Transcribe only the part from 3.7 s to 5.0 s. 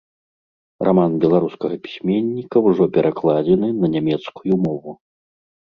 на нямецкую мову.